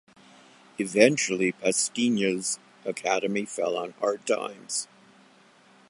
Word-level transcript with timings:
Eventually 0.79 1.51
Pastinha's 1.51 2.57
academy 2.85 3.45
fell 3.45 3.77
on 3.77 3.91
hard 4.01 4.25
times. 4.25 4.87